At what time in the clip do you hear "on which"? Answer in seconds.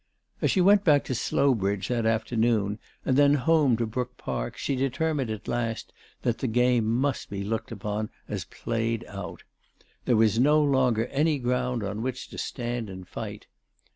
11.83-12.29